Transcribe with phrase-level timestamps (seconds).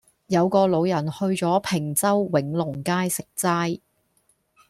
[0.25, 3.79] 有個老人去左坪洲永隆街食齋